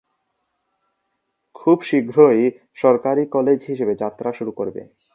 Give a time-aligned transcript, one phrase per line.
[1.55, 2.43] খুব শীঘ্রই
[2.77, 4.81] সরকারী কলেজ হিসেবে যাত্রা শুরু করবে।